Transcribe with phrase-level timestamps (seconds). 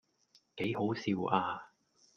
[0.57, 1.65] 幾好笑呀